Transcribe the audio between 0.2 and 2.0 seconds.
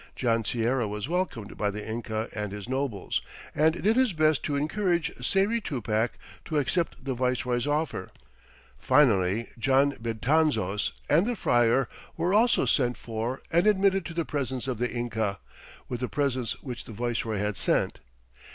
Sierra was welcomed by the